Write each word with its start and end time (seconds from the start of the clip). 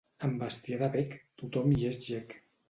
Amb 0.27 0.39
bestiar 0.43 0.79
de 0.83 0.89
bec, 0.95 1.13
tothom 1.43 1.71
hi 1.75 1.79
és 1.93 2.01
llec. 2.09 2.35